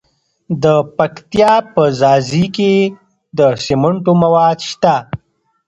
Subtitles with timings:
[0.63, 0.65] د
[0.97, 2.73] پکتیا په ځاځي کې
[3.37, 4.95] د سمنټو مواد شته.